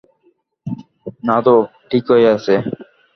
[1.27, 1.55] নাতো,
[1.89, 2.55] ঠিকই আছে।